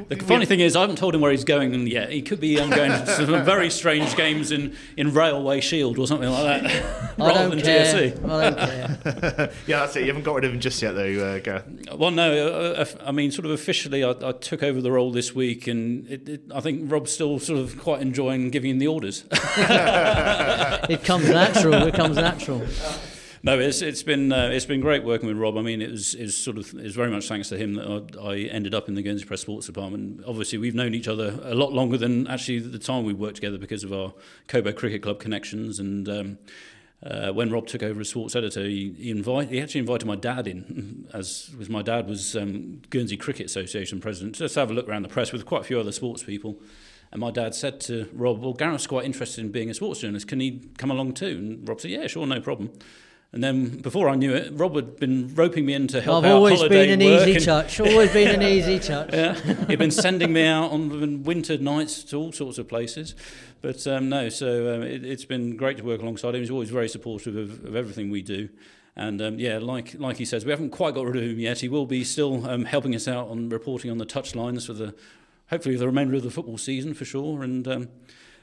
[0.07, 2.11] The funny thing is, I haven't told him where he's going yet.
[2.11, 6.07] He could be um, going to some very strange games in, in Railway Shield or
[6.07, 7.85] something like that, rather than care.
[7.85, 8.29] TSC.
[8.29, 9.51] I don't care.
[9.67, 10.01] yeah, that's it.
[10.01, 11.65] You haven't got rid of him just yet, though, uh, Gareth.
[11.95, 12.47] Well, no.
[12.47, 15.67] Uh, uh I mean, sort of officially, I, I took over the role this week,
[15.67, 19.23] and it, it, I think Rob's still sort of quite enjoying giving him the orders.
[21.09, 21.73] comes natural.
[21.87, 22.65] It comes natural.
[23.41, 25.57] No, it's it's been uh, it's been great working with Rob.
[25.57, 28.31] I mean, it was is sort of it's very much thanks to him that I,
[28.31, 30.21] I, ended up in the Guernsey Press Sports Department.
[30.27, 33.57] Obviously, we've known each other a lot longer than actually the time we worked together
[33.57, 34.13] because of our
[34.49, 36.09] Cobo Cricket Club connections and.
[36.09, 36.37] Um,
[37.01, 40.17] uh, when Rob took over as sports editor, he, he, invite, he actually invited my
[40.17, 44.69] dad in, as was my dad was um, Guernsey Cricket Association president, just to have
[44.69, 46.59] a look around the press with quite a few other sports people.
[47.11, 50.27] And my dad said to Rob, "Well, Gareth's quite interested in being a sports journalist.
[50.27, 52.71] Can he come along too?" And Rob said, "Yeah, sure, no problem."
[53.31, 56.31] And then before I knew it, Rob had been roping me in to help I've
[56.31, 57.79] out always been an easy and- touch.
[57.79, 59.13] Always been an easy touch.
[59.13, 59.35] yeah,
[59.67, 63.13] he'd been sending me out on winter nights to all sorts of places.
[63.61, 66.41] But um, no, so um, it, it's been great to work alongside him.
[66.41, 68.49] He's always very supportive of, of everything we do.
[68.95, 71.59] And um, yeah, like like he says, we haven't quite got rid of him yet.
[71.59, 74.95] He will be still um, helping us out on reporting on the touchlines for the
[75.49, 77.43] hopefully the remainder of the football season for sure.
[77.43, 77.89] And um,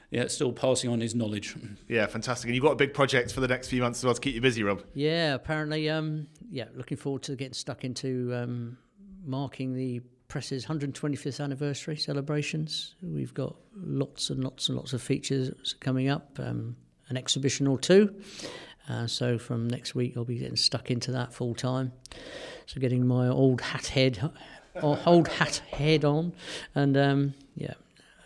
[0.09, 1.55] yeah, still passing on his knowledge.
[1.87, 2.47] Yeah, fantastic.
[2.47, 4.35] And you've got a big project for the next few months as well to keep
[4.35, 4.83] you busy, Rob.
[4.93, 8.77] Yeah, apparently, um, yeah, looking forward to getting stuck into um,
[9.25, 12.95] marking the press's 125th anniversary celebrations.
[13.01, 16.75] We've got lots and lots and lots of features coming up, um,
[17.09, 18.15] an exhibition or two.
[18.89, 21.91] Uh, so from next week, I'll be getting stuck into that full time.
[22.65, 24.31] So getting my old hat head,
[24.81, 26.33] or old hat head on,
[26.75, 27.73] and um, yeah,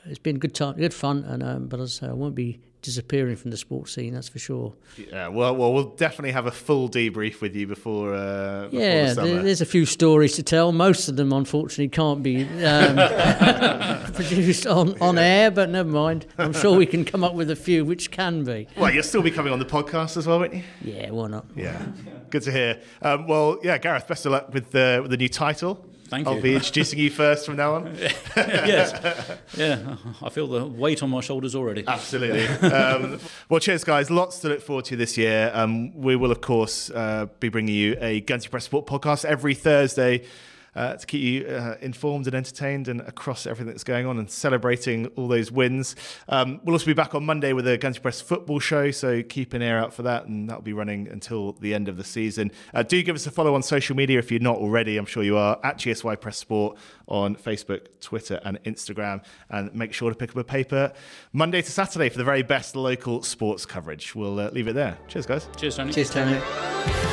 [0.06, 1.24] it's been good time, good fun.
[1.26, 4.14] And um, but as I say, I won't be disappearing from the sports scene.
[4.14, 4.74] That's for sure.
[4.97, 8.14] Yeah, well, well, we'll definitely have a full debrief with you before.
[8.14, 10.72] Uh, before Yeah, the there's a few stories to tell.
[10.72, 12.95] Most of them, unfortunately, can't be um,
[14.14, 16.26] produced on, on air, but never mind.
[16.38, 18.68] I'm sure we can come up with a few which can be.
[18.76, 20.64] Well, you'll still be coming on the podcast as well, won't you?
[20.82, 21.45] Yeah, why not?
[21.56, 21.82] Yeah,
[22.30, 22.80] good to hear.
[23.02, 25.86] Um, well, yeah, Gareth, best of luck with the with the new title.
[26.12, 26.41] Thank I'll you.
[26.41, 27.95] be introducing you first from now on.
[28.36, 31.86] yes, yeah, I feel the weight on my shoulders already.
[31.88, 32.47] Absolutely.
[32.68, 34.12] Um, well, cheers, guys.
[34.12, 35.51] Lots to look forward to this year.
[35.53, 39.55] Um, we will, of course, uh, be bringing you a Guernsey Press Sport podcast every
[39.55, 40.26] Thursday.
[40.74, 44.32] Uh, to keep you uh, informed and entertained and across everything that's going on and
[44.32, 45.98] celebrating all those wins.
[46.30, 49.54] Um, we'll also be back on Monday with a Guernsey Press football show, so keep
[49.54, 52.52] an ear out for that, and that'll be running until the end of the season.
[52.74, 54.96] Uh, do give us a follow on social media if you're not already.
[54.96, 59.24] I'm sure you are at GSY Press Sport on Facebook, Twitter, and Instagram.
[59.50, 60.94] And make sure to pick up a paper
[61.34, 64.16] Monday to Saturday for the very best local sports coverage.
[64.16, 64.98] We'll uh, leave it there.
[65.08, 65.50] Cheers, guys.
[65.58, 65.92] Cheers, Tony.
[65.92, 67.11] Cheers, Tony.